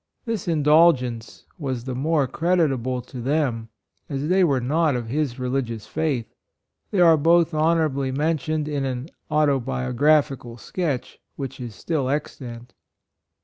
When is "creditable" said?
2.27-3.01